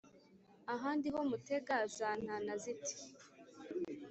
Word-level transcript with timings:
ahandi 0.75 1.07
ho 1.13 1.19
mutega 1.29 1.77
zantana 1.95 2.53
zite 2.63 2.93